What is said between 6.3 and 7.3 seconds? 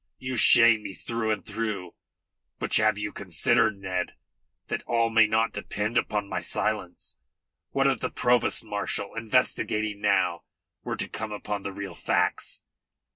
silence?